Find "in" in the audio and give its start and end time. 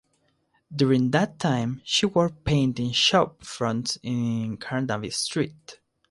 4.01-4.57